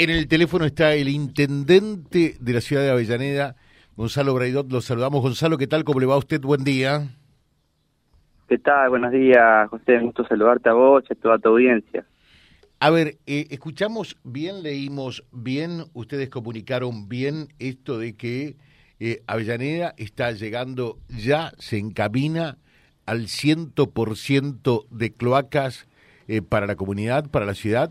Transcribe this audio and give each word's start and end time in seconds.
En 0.00 0.10
el 0.10 0.28
teléfono 0.28 0.64
está 0.64 0.94
el 0.94 1.08
intendente 1.08 2.36
de 2.38 2.52
la 2.52 2.60
ciudad 2.60 2.84
de 2.84 2.90
Avellaneda, 2.92 3.56
Gonzalo 3.96 4.32
Braidot. 4.32 4.70
Lo 4.70 4.80
saludamos. 4.80 5.22
Gonzalo, 5.22 5.58
¿qué 5.58 5.66
tal? 5.66 5.82
¿Cómo 5.82 5.98
le 5.98 6.06
va 6.06 6.14
a 6.14 6.18
usted? 6.18 6.40
Buen 6.40 6.62
día. 6.62 7.08
¿Qué 8.48 8.58
tal? 8.58 8.90
Buenos 8.90 9.10
días, 9.10 9.68
José. 9.68 9.98
gusto 9.98 10.24
saludarte 10.28 10.68
a 10.68 10.74
vos 10.74 11.02
y 11.10 11.14
a 11.14 11.16
toda 11.16 11.40
tu 11.40 11.48
audiencia. 11.48 12.06
A 12.78 12.90
ver, 12.90 13.16
eh, 13.26 13.48
escuchamos 13.50 14.16
bien, 14.22 14.62
leímos 14.62 15.24
bien, 15.32 15.86
ustedes 15.94 16.30
comunicaron 16.30 17.08
bien 17.08 17.48
esto 17.58 17.98
de 17.98 18.14
que 18.14 18.54
eh, 19.00 19.22
Avellaneda 19.26 19.94
está 19.96 20.30
llegando 20.30 20.98
ya, 21.08 21.50
se 21.58 21.76
encamina 21.76 22.56
al 23.04 23.26
ciento 23.26 23.90
por 23.90 24.16
ciento 24.16 24.84
de 24.92 25.12
cloacas 25.12 25.88
eh, 26.28 26.40
para 26.40 26.68
la 26.68 26.76
comunidad, 26.76 27.28
para 27.28 27.46
la 27.46 27.54
ciudad. 27.54 27.90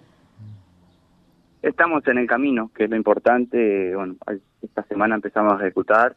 Estamos 1.68 2.08
en 2.08 2.18
el 2.18 2.28
camino, 2.28 2.72
que 2.74 2.86
es 2.86 2.90
lo 2.90 2.96
importante. 2.96 3.94
Bueno, 3.94 4.16
esta 4.62 4.84
semana 4.84 5.16
empezamos 5.16 5.52
a 5.52 5.66
ejecutar 5.66 6.16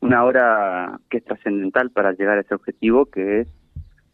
una 0.00 0.22
obra 0.22 1.00
que 1.08 1.16
es 1.16 1.24
trascendental 1.24 1.90
para 1.90 2.12
llegar 2.12 2.36
a 2.36 2.42
ese 2.42 2.54
objetivo, 2.54 3.06
que 3.06 3.40
es 3.40 3.48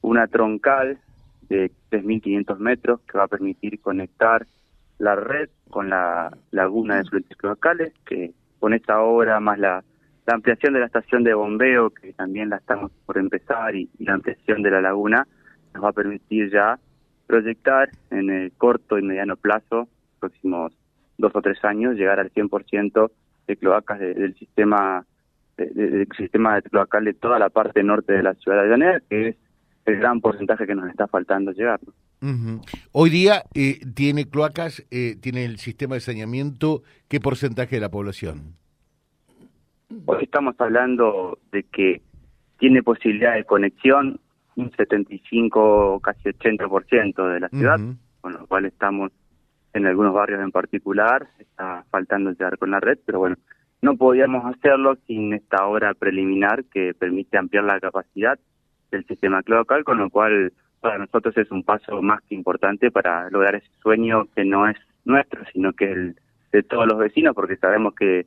una 0.01 0.29
troncal 0.29 1.01
de 1.49 1.73
3.500 1.91 2.59
metros 2.59 3.01
que 3.01 3.19
va 3.19 3.25
a 3.25 3.29
permitir 3.29 3.81
conectar 3.81 4.47
la 4.99 5.17
red 5.17 5.51
con 5.71 5.91
la 5.91 6.39
laguna 6.53 6.99
de 6.99 7.05
fluentes 7.05 7.37
locales, 7.43 7.93
que 8.07 8.33
con 8.61 8.73
esta 8.73 9.01
obra 9.01 9.41
más 9.41 9.59
la, 9.59 9.83
ampliación 10.29 10.75
de 10.75 10.79
la 10.79 10.87
estación 10.87 11.25
de 11.25 11.35
bombeo, 11.35 11.91
que 11.91 12.13
también 12.13 12.49
la 12.49 12.59
estamos 12.59 12.93
por 13.07 13.19
empezar, 13.19 13.75
y 13.75 13.91
la 13.99 14.15
ampliación 14.15 14.63
de 14.63 14.71
la 14.71 14.81
laguna, 14.81 15.27
nos 15.75 15.83
va 15.83 15.89
a 15.89 15.93
permitir 15.93 16.49
ya 16.53 16.79
proyectar 17.27 17.91
en 18.13 18.31
el 18.31 18.53
corto 18.53 18.99
y 18.99 19.03
mediano 19.03 19.35
plazo 19.35 19.89
próximos 20.21 20.73
dos 21.19 21.33
o 21.35 21.43
tres 21.43 21.63
años 21.65 21.97
llegar 21.97 22.21
al 22.21 22.33
100% 22.33 23.11
de 23.47 23.57
cloacas 23.57 23.99
del 23.99 24.35
sistema 24.37 25.05
del 25.57 26.09
sistema 26.17 26.55
de 26.55 26.63
cloacal 26.63 27.05
de 27.05 27.15
toda 27.15 27.39
la 27.39 27.51
parte 27.51 27.83
norte 27.83 28.15
de 28.15 28.23
la 28.23 28.35
ciudad 28.35 28.59
de 28.59 28.63
Avellaneda, 28.63 29.01
que 29.09 29.29
es 29.29 29.37
el 29.85 29.97
gran 29.99 30.21
porcentaje 30.21 30.67
que 30.67 30.75
nos 30.75 30.89
está 30.89 31.07
faltando 31.07 31.53
llegar. 31.53 31.81
Hoy 32.93 33.11
día 33.11 33.45
eh, 33.55 33.81
tiene 33.95 34.29
cloacas, 34.29 34.87
eh, 34.91 35.17
tiene 35.21 35.45
el 35.45 35.59
sistema 35.59 35.95
de 35.95 36.01
saneamiento, 36.01 36.83
¿qué 37.09 37.21
porcentaje 37.21 37.77
de 37.77 37.81
la 37.81 37.91
población? 37.91 38.57
Hoy 40.07 40.25
estamos 40.25 40.55
hablando 40.59 41.39
de 41.51 41.65
que 41.65 42.03
tiene 42.59 42.83
posibilidad 42.83 43.35
de 43.35 43.45
conexión 43.45 44.21
un 44.57 44.71
75, 44.73 46.01
casi 46.01 46.29
80% 46.29 47.33
de 47.33 47.41
la 47.41 47.49
ciudad, 47.49 47.79
con 48.21 48.33
lo 48.33 48.47
cual 48.47 48.67
estamos 48.67 49.13
en 49.73 49.87
algunos 49.87 50.15
barrios 50.15 50.41
en 50.41 50.51
particular, 50.51 51.29
está 51.39 51.85
faltando 51.91 52.31
llegar 52.31 52.59
con 52.59 52.71
la 52.71 52.81
red, 52.81 52.99
pero 53.05 53.19
bueno, 53.21 53.37
no 53.83 53.97
podíamos 53.97 54.45
hacerlo 54.45 54.97
sin 55.07 55.33
esta 55.33 55.67
obra 55.67 55.95
preliminar 55.95 56.65
que 56.65 56.95
permite 56.95 57.39
ampliar 57.39 57.65
la 57.65 57.81
capacidad 57.81 58.39
del 58.91 59.07
sistema 59.07 59.41
local, 59.47 59.85
con 59.85 59.99
lo 59.99 60.11
cual 60.11 60.53
para 60.81 60.99
nosotros 60.99 61.37
es 61.37 61.51
un 61.51 61.63
paso 61.63 62.03
más 62.03 62.21
que 62.23 62.35
importante 62.35 62.91
para 62.91 63.31
lograr 63.31 63.57
ese 63.57 63.71
sueño 63.83 64.27
que 64.35 64.45
no 64.45 64.69
es 64.69 64.77
nuestro, 65.05 65.43
sino 65.53 65.73
que 65.73 65.93
el 65.93 66.17
de 66.53 66.63
todos 66.63 66.87
los 66.87 66.99
vecinos, 66.99 67.35
porque 67.35 67.57
sabemos 67.57 67.95
que 67.95 68.27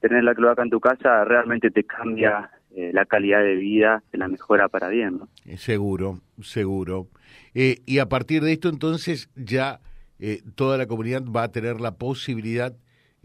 tener 0.00 0.24
la 0.24 0.34
cloaca 0.34 0.62
en 0.62 0.70
tu 0.70 0.80
casa 0.80 1.24
realmente 1.24 1.70
te 1.70 1.84
cambia 1.84 2.50
eh, 2.74 2.90
la 2.92 3.06
calidad 3.06 3.42
de 3.42 3.54
vida, 3.54 4.02
se 4.10 4.18
la 4.18 4.28
mejora 4.28 4.68
para 4.68 4.88
bien. 4.88 5.18
¿no? 5.18 5.28
Eh, 5.46 5.56
seguro, 5.56 6.20
seguro. 6.42 7.08
Eh, 7.54 7.78
y 7.86 7.98
a 7.98 8.08
partir 8.08 8.42
de 8.42 8.52
esto 8.52 8.68
entonces 8.68 9.30
ya 9.36 9.80
eh, 10.24 10.40
toda 10.54 10.78
la 10.78 10.86
comunidad 10.86 11.24
va 11.24 11.42
a 11.42 11.50
tener 11.50 11.80
la 11.80 11.98
posibilidad 11.98 12.72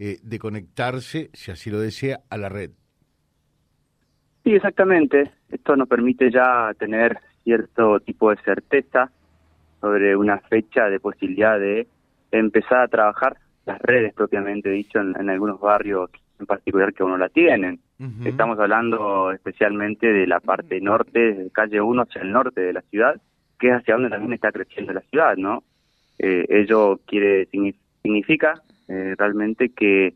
eh, 0.00 0.18
de 0.20 0.38
conectarse, 0.40 1.30
si 1.32 1.52
así 1.52 1.70
lo 1.70 1.78
desea, 1.78 2.22
a 2.28 2.36
la 2.36 2.48
red. 2.48 2.72
Sí, 4.42 4.50
exactamente. 4.50 5.30
Esto 5.48 5.76
nos 5.76 5.88
permite 5.88 6.28
ya 6.32 6.74
tener 6.76 7.20
cierto 7.44 8.00
tipo 8.00 8.30
de 8.30 8.42
certeza 8.42 9.12
sobre 9.80 10.16
una 10.16 10.40
fecha 10.40 10.86
de 10.90 10.98
posibilidad 10.98 11.60
de 11.60 11.86
empezar 12.32 12.80
a 12.80 12.88
trabajar 12.88 13.36
las 13.64 13.80
redes 13.80 14.12
propiamente 14.12 14.68
dicho 14.68 14.98
en, 14.98 15.30
algunos 15.30 15.60
barrios 15.60 16.10
en 16.40 16.46
particular 16.46 16.92
que 16.92 17.04
uno 17.04 17.16
la 17.16 17.28
tienen. 17.28 17.78
Estamos 18.24 18.58
hablando 18.58 19.30
especialmente 19.30 20.06
de 20.08 20.26
la 20.26 20.40
parte 20.40 20.80
norte, 20.80 21.34
de 21.34 21.50
calle 21.50 21.80
1 21.80 22.02
hacia 22.02 22.22
el 22.22 22.32
norte 22.32 22.60
de 22.60 22.72
la 22.72 22.82
ciudad, 22.82 23.20
que 23.58 23.68
es 23.68 23.74
hacia 23.74 23.94
donde 23.94 24.10
también 24.10 24.32
está 24.32 24.50
creciendo 24.50 24.92
la 24.92 25.00
ciudad, 25.02 25.36
¿no? 25.36 25.62
Eh, 26.18 26.46
ello 26.48 27.00
quiere 27.06 27.48
significa 28.02 28.62
eh, 28.88 29.14
realmente 29.16 29.70
que 29.70 30.14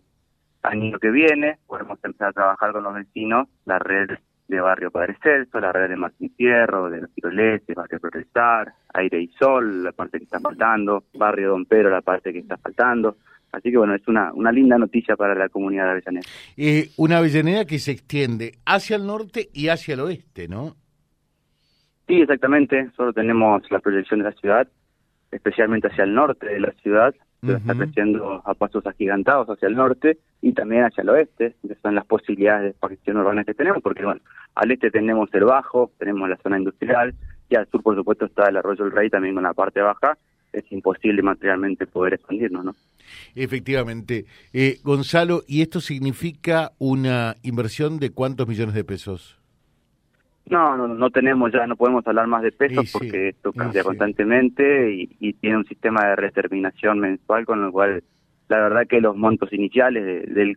año 0.62 0.98
que 0.98 1.10
viene 1.10 1.58
podemos 1.66 1.98
empezar 2.02 2.28
a 2.28 2.32
trabajar 2.32 2.72
con 2.72 2.84
los 2.84 2.94
vecinos 2.94 3.48
la 3.64 3.78
red 3.78 4.10
de 4.48 4.60
Barrio 4.60 4.90
Padre 4.90 5.16
Celso, 5.22 5.60
la 5.60 5.72
red 5.72 5.88
de 5.88 5.96
Martín 5.96 6.32
Fierro, 6.36 6.90
de 6.90 7.02
los 7.02 7.10
Barrio 7.74 8.00
Progresar, 8.00 8.72
Aire 8.92 9.22
y 9.22 9.28
Sol, 9.38 9.84
la 9.84 9.92
parte 9.92 10.18
que 10.18 10.24
está 10.24 10.40
faltando, 10.40 11.04
Barrio 11.14 11.50
Don 11.50 11.64
Pedro, 11.64 11.90
la 11.90 12.02
parte 12.02 12.32
que 12.32 12.40
está 12.40 12.56
faltando. 12.58 13.16
Así 13.50 13.70
que 13.70 13.78
bueno, 13.78 13.94
es 13.94 14.06
una, 14.08 14.32
una 14.32 14.50
linda 14.50 14.78
noticia 14.78 15.16
para 15.16 15.34
la 15.34 15.48
comunidad 15.48 15.84
de 15.84 15.90
Avellaneda. 15.90 16.26
Eh, 16.56 16.90
una 16.96 17.18
Avellaneda 17.18 17.64
que 17.66 17.78
se 17.78 17.92
extiende 17.92 18.52
hacia 18.64 18.96
el 18.96 19.06
norte 19.06 19.48
y 19.52 19.68
hacia 19.68 19.94
el 19.94 20.00
oeste, 20.00 20.48
¿no? 20.48 20.76
Sí, 22.06 22.20
exactamente. 22.20 22.90
Solo 22.96 23.12
tenemos 23.12 23.62
la 23.70 23.78
proyección 23.78 24.20
de 24.20 24.24
la 24.24 24.32
ciudad 24.32 24.68
especialmente 25.32 25.88
hacia 25.88 26.04
el 26.04 26.14
norte 26.14 26.46
de 26.46 26.60
la 26.60 26.72
ciudad, 26.82 27.14
que 27.44 27.54
está 27.54 27.74
creciendo 27.74 28.40
a 28.44 28.54
pasos 28.54 28.86
agigantados 28.86 29.48
hacia 29.48 29.66
el 29.66 29.74
norte 29.74 30.18
y 30.40 30.52
también 30.52 30.84
hacia 30.84 31.02
el 31.02 31.08
oeste, 31.08 31.56
que 31.66 31.74
son 31.82 31.96
las 31.96 32.06
posibilidades 32.06 32.62
de 32.62 32.68
expansión 32.70 33.16
urbana 33.16 33.42
que 33.42 33.54
tenemos, 33.54 33.82
porque 33.82 34.04
bueno, 34.04 34.20
al 34.54 34.70
este 34.70 34.92
tenemos 34.92 35.28
el 35.34 35.44
Bajo, 35.44 35.90
tenemos 35.98 36.28
la 36.28 36.36
zona 36.36 36.58
industrial, 36.58 37.14
y 37.48 37.56
al 37.56 37.68
sur 37.68 37.82
por 37.82 37.96
supuesto 37.96 38.26
está 38.26 38.48
el 38.48 38.56
Arroyo 38.58 38.84
del 38.84 38.92
Rey 38.92 39.10
también 39.10 39.34
con 39.34 39.42
la 39.42 39.54
parte 39.54 39.80
baja, 39.80 40.16
es 40.52 40.70
imposible 40.70 41.22
materialmente 41.22 41.86
poder 41.86 42.14
expandirnos, 42.14 42.64
¿no? 42.64 42.74
Efectivamente. 43.34 44.26
Eh, 44.52 44.78
Gonzalo, 44.84 45.42
¿y 45.48 45.62
esto 45.62 45.80
significa 45.80 46.72
una 46.78 47.36
inversión 47.42 47.98
de 47.98 48.10
cuántos 48.10 48.46
millones 48.46 48.74
de 48.74 48.84
pesos? 48.84 49.41
No, 50.46 50.76
no, 50.76 50.88
no 50.88 51.10
tenemos 51.10 51.52
ya, 51.52 51.66
no 51.66 51.76
podemos 51.76 52.06
hablar 52.06 52.26
más 52.26 52.42
de 52.42 52.52
pesos 52.52 52.90
porque 52.92 53.28
esto 53.28 53.52
cambia 53.52 53.84
constantemente 53.84 54.92
y, 54.92 55.32
tiene 55.34 55.56
un 55.56 55.66
sistema 55.66 56.06
de 56.08 56.16
reterminación 56.16 56.98
mensual, 56.98 57.46
con 57.46 57.62
lo 57.62 57.72
cual 57.72 58.02
la 58.48 58.58
verdad 58.58 58.86
que 58.86 59.00
los 59.00 59.16
montos 59.16 59.52
iniciales 59.52 60.04
de, 60.34 60.56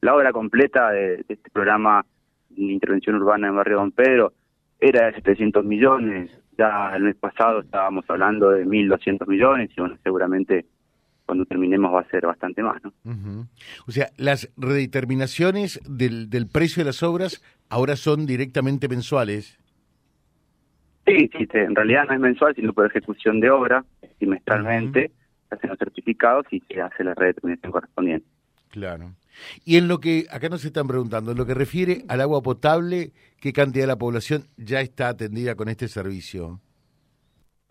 la 0.00 0.14
obra 0.14 0.32
completa 0.32 0.90
de, 0.90 1.24
este 1.28 1.50
programa 1.50 2.04
de 2.50 2.72
intervención 2.72 3.16
urbana 3.16 3.48
en 3.48 3.56
Barrio 3.56 3.78
Don 3.78 3.92
Pedro 3.92 4.32
era 4.80 5.06
de 5.06 5.14
700 5.14 5.64
millones, 5.64 6.30
ya 6.58 6.94
el 6.94 7.04
mes 7.04 7.16
pasado 7.16 7.60
estábamos 7.60 8.04
hablando 8.08 8.50
de 8.50 8.66
1.200 8.66 9.26
millones 9.26 9.70
y 9.76 9.80
bueno, 9.80 9.96
seguramente 10.02 10.66
cuando 11.26 11.44
terminemos 11.46 11.92
va 11.94 12.00
a 12.00 12.08
ser 12.10 12.26
bastante 12.26 12.62
más, 12.62 12.82
¿no? 12.82 13.48
O 13.86 13.92
sea, 13.92 14.10
las 14.16 14.50
redeterminaciones 14.56 15.80
del, 15.88 16.28
del 16.30 16.46
precio 16.46 16.82
de 16.82 16.86
las 16.86 17.02
obras 17.02 17.42
ahora 17.68 17.96
son 17.96 18.26
directamente 18.26 18.88
mensuales. 18.88 19.58
Sí, 21.06 21.30
sí, 21.36 21.46
en 21.52 21.74
realidad 21.74 22.06
no 22.08 22.14
es 22.14 22.20
mensual, 22.20 22.54
sino 22.54 22.72
por 22.72 22.86
ejecución 22.86 23.40
de 23.40 23.50
obra, 23.50 23.84
trimestralmente, 24.18 25.10
se 25.48 25.54
hacen 25.54 25.70
los 25.70 25.78
certificados 25.78 26.46
y 26.50 26.60
se 26.60 26.80
hace 26.80 27.04
la 27.04 27.14
redeterminación 27.14 27.72
correspondiente. 27.72 28.26
Claro. 28.70 29.14
Y 29.64 29.76
en 29.76 29.88
lo 29.88 30.00
que, 30.00 30.26
acá 30.30 30.48
nos 30.48 30.64
están 30.64 30.86
preguntando, 30.86 31.32
en 31.32 31.38
lo 31.38 31.46
que 31.46 31.54
refiere 31.54 32.04
al 32.08 32.20
agua 32.20 32.42
potable, 32.42 33.12
¿qué 33.40 33.52
cantidad 33.52 33.84
de 33.84 33.88
la 33.88 33.98
población 33.98 34.46
ya 34.56 34.80
está 34.80 35.08
atendida 35.08 35.54
con 35.54 35.68
este 35.68 35.88
servicio? 35.88 36.60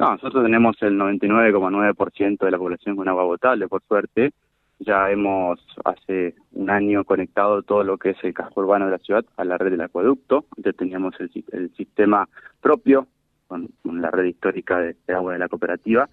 No, 0.04 0.12
nosotros 0.12 0.44
tenemos 0.44 0.76
el 0.82 1.00
99,9% 1.00 2.38
de 2.44 2.52
la 2.52 2.58
población 2.58 2.98
con 2.98 3.08
agua 3.08 3.24
potable, 3.24 3.70
por 3.70 3.82
suerte. 3.84 4.34
Ya 4.80 5.10
hemos 5.10 5.66
hace 5.86 6.36
un 6.52 6.70
año 6.70 7.06
conectado 7.06 7.64
todo 7.64 7.86
lo 7.86 7.98
que 7.98 8.10
es 8.10 8.18
el 8.24 8.34
casco 8.34 8.60
urbano 8.60 8.84
de 8.84 8.92
la 8.92 8.98
ciudad 8.98 9.24
a 9.38 9.46
la 9.46 9.58
red 9.58 9.72
del 9.72 9.80
acueducto. 9.80 10.44
Antes 10.58 10.76
teníamos 10.76 11.16
el, 11.22 11.72
sistema 11.78 12.28
propio 12.60 13.08
con, 13.48 13.70
la 13.86 14.12
red 14.12 14.26
histórica 14.26 14.80
de, 14.80 14.98
agua 15.08 15.32
de 15.32 15.40
la 15.40 15.48
cooperativa. 15.48 16.10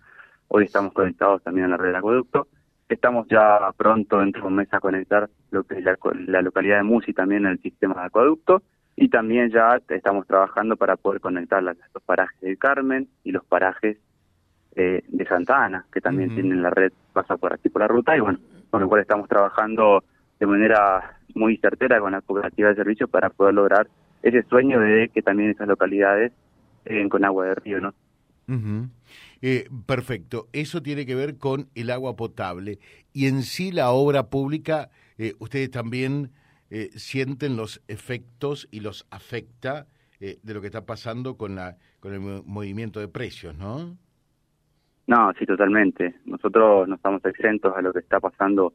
Hoy 0.46 0.66
estamos 0.66 0.92
conectados 0.92 1.42
también 1.42 1.66
a 1.66 1.70
la 1.70 1.76
red 1.76 1.88
del 1.88 1.96
acueducto. 1.96 2.46
Estamos 2.88 3.26
ya 3.26 3.58
pronto, 3.76 4.20
dentro 4.20 4.42
de 4.42 4.46
un 4.46 4.54
mes, 4.54 4.72
a 4.72 4.78
conectar 4.78 5.28
lo 5.50 5.64
que 5.64 5.78
es 5.78 5.84
la, 5.84 5.98
la 6.28 6.42
localidad 6.42 6.76
de 6.76 6.84
Musi 6.84 7.12
también 7.12 7.44
al 7.44 7.58
sistema 7.58 7.94
de 8.02 8.06
acueducto 8.06 8.62
y 9.00 9.08
también 9.08 9.50
ya 9.50 9.80
estamos 9.88 10.26
trabajando 10.26 10.76
para 10.76 10.94
poder 10.94 11.22
conectar 11.22 11.62
los 11.62 11.74
parajes 12.04 12.38
del 12.42 12.58
Carmen 12.58 13.08
y 13.24 13.32
los 13.32 13.42
parajes 13.46 13.96
eh, 14.76 15.02
de 15.08 15.26
Santa 15.26 15.64
Ana, 15.64 15.86
que 15.90 16.02
también 16.02 16.34
tienen 16.34 16.62
la 16.62 16.68
red, 16.68 16.92
pasa 17.14 17.38
por 17.38 17.54
aquí 17.54 17.70
por 17.70 17.80
la 17.80 17.88
ruta, 17.88 18.14
y 18.14 18.20
bueno, 18.20 18.38
con 18.68 18.82
lo 18.82 18.88
cual 18.90 19.00
estamos 19.00 19.26
trabajando 19.26 20.04
de 20.38 20.46
manera 20.46 21.16
muy 21.34 21.56
certera 21.56 21.98
con 21.98 22.12
la 22.12 22.20
cooperativa 22.20 22.68
de 22.68 22.74
servicios 22.74 23.08
para 23.08 23.30
poder 23.30 23.54
lograr 23.54 23.88
ese 24.22 24.42
sueño 24.42 24.78
de 24.78 25.08
que 25.08 25.22
también 25.22 25.48
esas 25.48 25.66
localidades 25.66 26.32
lleguen 26.84 27.08
con 27.08 27.24
agua 27.24 27.46
de 27.46 27.54
río, 27.54 27.80
¿no? 27.80 27.94
Eh, 29.40 29.66
perfecto. 29.86 30.48
Eso 30.52 30.82
tiene 30.82 31.06
que 31.06 31.14
ver 31.14 31.38
con 31.38 31.70
el 31.74 31.88
agua 31.88 32.16
potable. 32.16 32.80
Y 33.14 33.28
en 33.28 33.44
sí 33.44 33.72
la 33.72 33.92
obra 33.92 34.28
pública, 34.28 34.90
eh, 35.16 35.32
ustedes 35.38 35.70
también 35.70 36.32
eh, 36.70 36.90
sienten 36.94 37.56
los 37.56 37.82
efectos 37.88 38.68
y 38.70 38.80
los 38.80 39.06
afecta 39.10 39.86
de 40.20 40.54
lo 40.54 40.60
que 40.60 40.66
está 40.66 40.84
pasando 40.84 41.38
con, 41.38 41.54
la, 41.54 41.78
con 41.98 42.12
el 42.12 42.20
movimiento 42.20 43.00
de 43.00 43.08
precios, 43.08 43.56
¿no? 43.56 43.96
No, 45.06 45.32
sí, 45.38 45.46
totalmente. 45.46 46.14
Nosotros 46.26 46.86
no 46.86 46.94
estamos 46.96 47.24
exentos 47.24 47.74
a 47.74 47.80
lo 47.80 47.92
que 47.92 48.00
está 48.00 48.20
pasando 48.20 48.74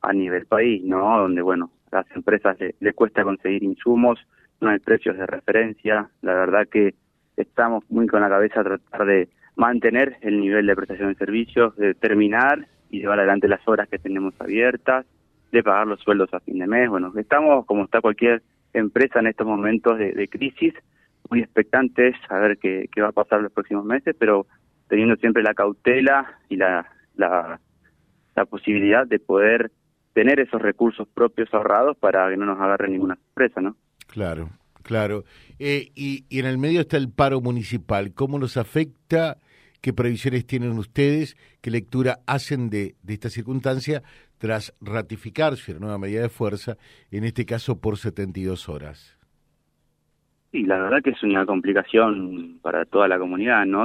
a 0.00 0.12
nivel 0.12 0.46
país, 0.46 0.82
¿no? 0.84 1.18
Donde, 1.18 1.42
bueno, 1.42 1.70
a 1.90 1.96
las 1.96 2.10
empresas 2.12 2.56
les 2.80 2.94
cuesta 2.94 3.24
conseguir 3.24 3.62
insumos, 3.62 4.18
no 4.60 4.70
hay 4.70 4.78
precios 4.78 5.18
de 5.18 5.26
referencia. 5.26 6.08
La 6.22 6.34
verdad 6.34 6.68
que 6.68 6.94
estamos 7.36 7.84
muy 7.90 8.06
con 8.06 8.20
la 8.22 8.28
cabeza 8.28 8.60
a 8.60 8.64
tratar 8.64 9.06
de 9.06 9.28
mantener 9.56 10.16
el 10.20 10.40
nivel 10.40 10.66
de 10.66 10.76
prestación 10.76 11.08
de 11.08 11.16
servicios, 11.16 11.76
de 11.76 11.94
terminar 11.94 12.68
y 12.88 13.00
llevar 13.00 13.18
adelante 13.18 13.48
las 13.48 13.66
horas 13.66 13.88
que 13.88 13.98
tenemos 13.98 14.34
abiertas, 14.38 15.04
de 15.52 15.62
pagar 15.62 15.86
los 15.86 16.00
sueldos 16.00 16.32
a 16.32 16.40
fin 16.40 16.58
de 16.58 16.66
mes. 16.66 16.88
Bueno, 16.88 17.12
estamos 17.16 17.66
como 17.66 17.84
está 17.84 18.00
cualquier 18.00 18.42
empresa 18.72 19.20
en 19.20 19.28
estos 19.28 19.46
momentos 19.46 19.98
de, 19.98 20.28
crisis, 20.28 20.74
muy 21.30 21.40
expectantes 21.40 22.14
a 22.28 22.38
ver 22.38 22.58
qué, 22.58 22.88
qué 22.92 23.00
va 23.00 23.08
a 23.08 23.12
pasar 23.12 23.40
los 23.40 23.52
próximos 23.52 23.84
meses, 23.84 24.14
pero 24.18 24.46
teniendo 24.88 25.16
siempre 25.16 25.42
la 25.42 25.54
cautela 25.54 26.38
y 26.48 26.56
la, 26.56 26.86
la, 27.16 27.60
la 28.34 28.44
posibilidad 28.44 29.06
de 29.06 29.18
poder 29.18 29.72
tener 30.12 30.40
esos 30.40 30.62
recursos 30.62 31.08
propios 31.08 31.52
ahorrados 31.52 31.96
para 31.98 32.30
que 32.30 32.36
no 32.36 32.46
nos 32.46 32.60
agarre 32.60 32.88
ninguna 32.88 33.16
sorpresa, 33.16 33.60
¿no? 33.60 33.76
Claro, 34.06 34.50
claro. 34.82 35.24
Eh, 35.58 35.90
y, 35.94 36.24
y, 36.28 36.38
en 36.38 36.46
el 36.46 36.58
medio 36.58 36.80
está 36.80 36.96
el 36.96 37.10
paro 37.10 37.40
municipal. 37.40 38.14
¿Cómo 38.14 38.38
nos 38.38 38.56
afecta? 38.56 39.38
¿Qué 39.80 39.92
previsiones 39.92 40.46
tienen 40.46 40.78
ustedes? 40.78 41.36
¿Qué 41.60 41.70
lectura 41.70 42.18
hacen 42.26 42.70
de, 42.70 42.94
esta 43.06 43.28
circunstancia 43.30 44.02
tras 44.38 44.74
ratificarse 44.80 45.72
una 45.72 45.80
nueva 45.80 45.98
medida 45.98 46.22
de 46.22 46.28
fuerza, 46.28 46.76
en 47.10 47.24
este 47.24 47.44
caso 47.44 47.80
por 47.80 47.96
72 47.96 48.68
horas? 48.68 49.18
Sí, 50.52 50.62
la 50.62 50.78
verdad 50.78 51.02
que 51.02 51.10
es 51.10 51.22
una 51.22 51.44
complicación 51.44 52.58
para 52.62 52.84
toda 52.84 53.08
la 53.08 53.18
comunidad, 53.18 53.66
¿no? 53.66 53.84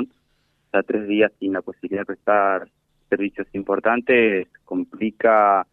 O 0.73 0.83
tres 0.83 1.07
días 1.07 1.31
sin 1.39 1.53
la 1.53 1.61
posibilidad 1.61 2.01
de 2.01 2.05
prestar 2.05 2.69
servicios 3.09 3.47
importantes 3.53 4.47
complica 4.63 5.67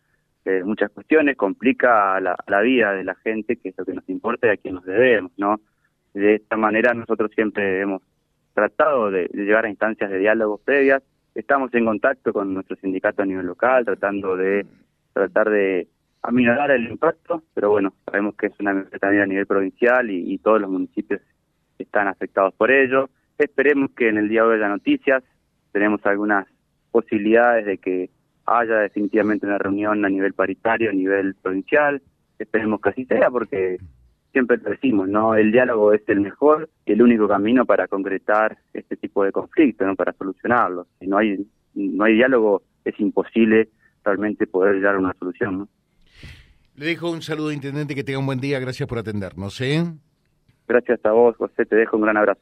eh, 0.44 0.62
muchas 0.64 0.90
cuestiones, 0.90 1.36
complica 1.36 2.18
la, 2.20 2.36
la, 2.46 2.60
vida 2.62 2.92
de 2.92 3.04
la 3.04 3.14
gente, 3.16 3.56
que 3.56 3.68
es 3.68 3.78
lo 3.78 3.84
que 3.84 3.94
nos 3.94 4.08
importa 4.08 4.46
y 4.46 4.50
a 4.50 4.56
quien 4.56 4.74
nos 4.74 4.84
debemos, 4.84 5.30
¿no? 5.36 5.60
De 6.14 6.36
esta 6.36 6.56
manera 6.56 6.94
nosotros 6.94 7.30
siempre 7.34 7.80
hemos 7.80 8.02
tratado 8.58 9.10
de, 9.12 9.28
llegar 9.32 9.64
a 9.64 9.68
instancias 9.68 10.10
de 10.10 10.18
diálogo 10.18 10.58
previas, 10.58 11.02
estamos 11.34 11.72
en 11.74 11.84
contacto 11.84 12.32
con 12.32 12.52
nuestro 12.52 12.76
sindicato 12.76 13.22
a 13.22 13.26
nivel 13.26 13.46
local, 13.46 13.84
tratando 13.84 14.36
de 14.36 14.66
tratar 15.12 15.48
de 15.50 15.86
aminorar 16.22 16.72
el 16.72 16.88
impacto, 16.88 17.44
pero 17.54 17.70
bueno, 17.70 17.92
sabemos 18.04 18.34
que 18.34 18.46
es 18.46 18.52
una 18.58 18.72
emergencia 18.72 18.98
también 18.98 19.22
a 19.22 19.26
nivel 19.26 19.46
provincial 19.46 20.10
y, 20.10 20.34
y, 20.34 20.38
todos 20.38 20.60
los 20.60 20.70
municipios 20.70 21.20
están 21.78 22.08
afectados 22.08 22.52
por 22.54 22.72
ello. 22.72 23.08
Esperemos 23.38 23.92
que 23.92 24.08
en 24.08 24.18
el 24.18 24.28
día 24.28 24.42
de 24.42 24.48
hoy 24.48 24.56
haya 24.56 24.68
noticias, 24.68 25.22
tenemos 25.70 26.04
algunas 26.04 26.48
posibilidades 26.90 27.64
de 27.64 27.78
que 27.78 28.10
haya 28.44 28.78
definitivamente 28.78 29.46
una 29.46 29.58
reunión 29.58 30.04
a 30.04 30.08
nivel 30.08 30.32
paritario, 30.34 30.90
a 30.90 30.92
nivel 30.94 31.36
provincial. 31.36 32.02
Esperemos 32.40 32.80
que 32.80 32.88
así 32.88 33.04
sea 33.04 33.30
porque 33.30 33.78
siempre 34.38 34.58
lo 34.58 34.70
decimos, 34.70 35.08
¿no? 35.08 35.34
El 35.34 35.50
diálogo 35.50 35.92
es 35.92 36.02
el 36.06 36.20
mejor 36.20 36.70
y 36.86 36.92
el 36.92 37.02
único 37.02 37.26
camino 37.26 37.66
para 37.66 37.88
concretar 37.88 38.56
este 38.72 38.96
tipo 38.96 39.24
de 39.24 39.32
conflictos, 39.32 39.84
¿no? 39.84 39.96
Para 39.96 40.12
solucionarlos. 40.12 40.86
Si 41.00 41.08
no 41.08 41.18
hay, 41.18 41.44
no 41.74 42.04
hay 42.04 42.14
diálogo, 42.14 42.62
es 42.84 42.98
imposible 43.00 43.68
realmente 44.04 44.46
poder 44.46 44.76
llegar 44.76 44.94
a 44.94 44.98
una 45.00 45.12
solución, 45.18 45.58
¿no? 45.58 45.68
Le 46.76 46.86
dejo 46.86 47.10
un 47.10 47.20
saludo, 47.22 47.50
Intendente, 47.50 47.96
que 47.96 48.04
tenga 48.04 48.20
un 48.20 48.26
buen 48.26 48.38
día. 48.38 48.60
Gracias 48.60 48.88
por 48.88 48.98
atendernos, 48.98 49.60
¿eh? 49.60 49.84
Gracias 50.68 51.04
a 51.04 51.10
vos, 51.10 51.36
José. 51.36 51.66
Te 51.66 51.74
dejo 51.74 51.96
un 51.96 52.04
gran 52.04 52.16
abrazo. 52.16 52.40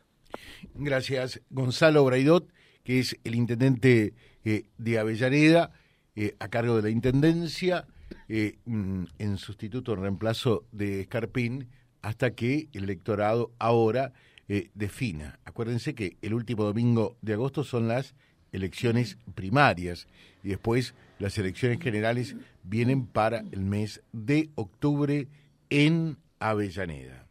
Gracias. 0.75 1.41
Gonzalo 1.49 2.05
Braidot, 2.05 2.47
que 2.85 2.99
es 2.99 3.19
el 3.25 3.35
Intendente 3.35 4.13
eh, 4.45 4.65
de 4.77 4.99
Avellaneda. 4.99 5.71
Eh, 6.19 6.35
a 6.39 6.49
cargo 6.49 6.77
de 6.77 6.83
la 6.83 6.89
Intendencia, 6.89 7.85
eh, 8.29 8.57
mm, 8.65 9.05
en 9.19 9.37
sustituto, 9.37 9.93
en 9.93 10.01
reemplazo 10.01 10.65
de 10.73 11.03
Escarpín, 11.03 11.69
hasta 12.07 12.37
que 12.37 12.69
el 12.73 12.85
electorado 12.85 13.51
ahora 13.59 14.13
eh, 14.49 14.71
defina. 14.75 15.41
Acuérdense 15.45 15.97
que 15.97 16.17
el 16.23 16.35
último 16.35 16.63
domingo 16.63 17.17
de 17.21 17.33
agosto 17.33 17.65
son 17.65 17.89
las 17.89 18.15
elecciones 18.53 19.19
primarias 19.35 20.07
y 20.45 20.51
después 20.51 20.95
las 21.19 21.37
elecciones 21.37 21.81
generales 21.81 22.37
vienen 22.63 23.07
para 23.07 23.41
el 23.51 23.63
mes 23.63 24.03
de 24.13 24.51
octubre 24.55 25.27
en 25.69 26.17
Avellaneda. 26.39 27.27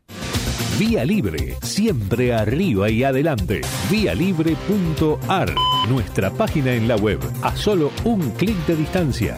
Vía 0.78 1.06
Libre, 1.06 1.56
siempre 1.62 2.34
arriba 2.34 2.90
y 2.90 3.06
adelante. 3.06 3.62
Vialibre.ar, 3.90 5.56
nuestra 5.88 6.32
página 6.32 6.74
en 6.74 6.90
la 6.90 6.98
web, 6.98 7.20
a 7.44 7.56
solo 7.56 7.94
un 8.04 8.30
clic 8.32 8.58
de 8.66 8.76
distancia. 8.76 9.38